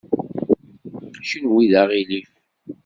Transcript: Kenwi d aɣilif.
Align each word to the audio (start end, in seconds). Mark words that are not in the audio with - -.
Kenwi 1.29 1.65
d 1.71 1.73
aɣilif. 1.81 2.31